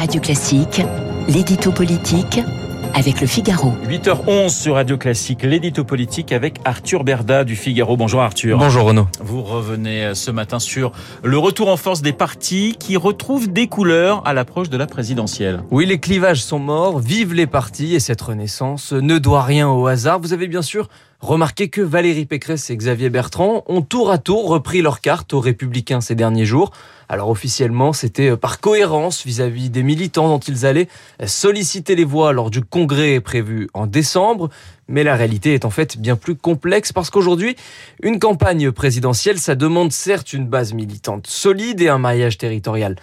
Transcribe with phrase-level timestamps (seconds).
[0.00, 0.80] Radio Classique,
[1.28, 2.40] l'édito politique
[2.94, 3.74] avec le Figaro.
[3.86, 7.98] 8h11 sur Radio Classique, l'édito politique avec Arthur Berda du Figaro.
[7.98, 8.56] Bonjour Arthur.
[8.56, 9.08] Bonjour Renaud.
[9.22, 10.92] Vous revenez euh, ce matin sur
[11.22, 15.60] le retour en force des partis qui retrouvent des couleurs à l'approche de la présidentielle.
[15.70, 19.86] Oui, les clivages sont morts, vive les partis et cette renaissance ne doit rien au
[19.86, 20.18] hasard.
[20.18, 20.88] Vous avez bien sûr
[21.20, 25.40] remarqué que Valérie Pécresse et Xavier Bertrand ont tour à tour repris leur carte aux
[25.40, 26.70] républicains ces derniers jours.
[27.08, 30.88] Alors officiellement, c'était euh, par cohérence vis-à-vis des militants dont ils allaient
[31.20, 34.48] euh, solliciter les voix lors du congrès prévu en décembre.
[34.88, 37.56] Mais la réalité est en fait bien plus complexe parce qu'aujourd'hui,
[38.02, 42.96] une campagne présidentielle, ça demande certes une base militante solide et un maillage territorial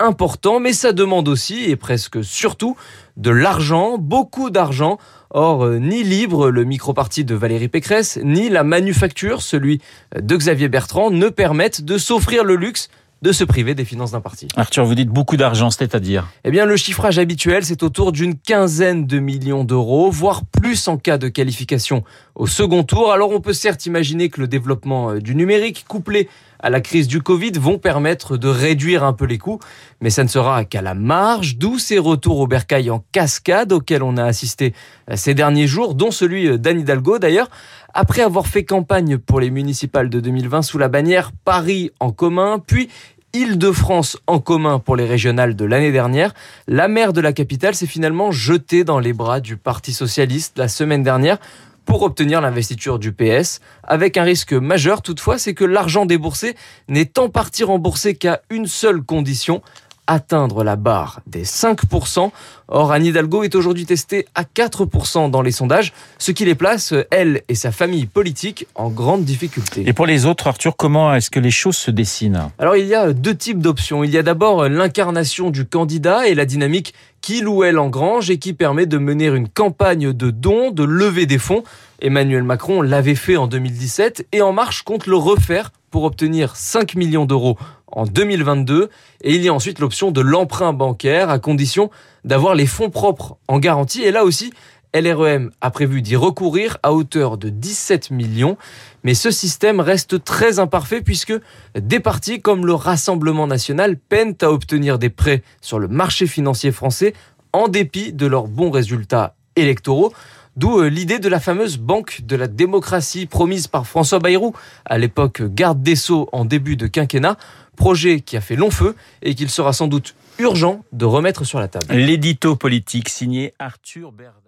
[0.00, 2.76] important, mais ça demande aussi, et presque surtout,
[3.16, 4.98] de l'argent, beaucoup d'argent.
[5.30, 9.80] Or, euh, ni Libre, le micro-parti de Valérie Pécresse, ni la Manufacture, celui
[10.16, 12.88] de Xavier Bertrand, ne permettent de s'offrir le luxe
[13.24, 14.48] de se priver des finances d'un parti.
[14.54, 16.28] Arthur, vous dites beaucoup d'argent, c'est-à-dire?
[16.44, 20.96] Eh bien, le chiffrage habituel, c'est autour d'une quinzaine de millions d'euros, voire plus en
[20.96, 23.12] cas de qualification au second tour.
[23.12, 26.26] Alors, on peut certes imaginer que le développement euh, du numérique, couplé
[26.58, 29.60] à la crise du Covid, vont permettre de réduire un peu les coûts,
[30.00, 34.02] mais ça ne sera qu'à la marge, d'où ces retours au bercail en cascade auxquels
[34.02, 34.72] on a assisté
[35.10, 37.50] euh, ces derniers jours, dont celui euh, d'Anne Hidalgo d'ailleurs.
[37.92, 42.58] Après avoir fait campagne pour les municipales de 2020 sous la bannière Paris en commun,
[42.58, 42.88] puis
[43.34, 46.32] Île-de-France en commun pour les régionales de l'année dernière,
[46.68, 50.68] la maire de la capitale s'est finalement jetée dans les bras du Parti socialiste la
[50.68, 51.38] semaine dernière
[51.84, 55.02] pour obtenir l'investiture du PS, avec un risque majeur.
[55.02, 56.54] Toutefois, c'est que l'argent déboursé
[56.86, 59.62] n'est en partie remboursé qu'à une seule condition,
[60.06, 62.30] atteindre la barre des 5%.
[62.68, 66.94] Or, Anne Hidalgo est aujourd'hui testée à 4% dans les sondages, ce qui les place,
[67.10, 69.84] elle et sa famille politique, en grande difficulté.
[69.86, 72.48] Et pour les autres, Arthur, comment est-ce que les choses se dessinent?
[72.58, 74.02] Alors, il y a deux types d'options.
[74.02, 78.38] Il y a d'abord l'incarnation du candidat et la dynamique qu'il ou elle engrange et
[78.38, 81.64] qui permet de mener une campagne de dons, de lever des fonds.
[82.02, 86.96] Emmanuel Macron l'avait fait en 2017 et En Marche compte le refaire pour obtenir 5
[86.96, 87.56] millions d'euros
[87.94, 88.90] en 2022.
[89.22, 91.90] Et il y a ensuite l'option de l'emprunt bancaire à condition
[92.24, 94.02] d'avoir les fonds propres en garantie.
[94.02, 94.52] Et là aussi,
[94.94, 98.56] LREM a prévu d'y recourir à hauteur de 17 millions.
[99.02, 101.34] Mais ce système reste très imparfait puisque
[101.74, 106.70] des partis comme le Rassemblement national peinent à obtenir des prêts sur le marché financier
[106.70, 107.14] français
[107.52, 110.12] en dépit de leurs bons résultats électoraux.
[110.56, 114.54] D'où euh, l'idée de la fameuse banque de la démocratie promise par François Bayrou,
[114.84, 117.36] à l'époque garde des Sceaux en début de quinquennat,
[117.76, 121.58] projet qui a fait long feu et qu'il sera sans doute urgent de remettre sur
[121.58, 121.86] la table.
[121.90, 124.44] L'édito politique signé Arthur Berda.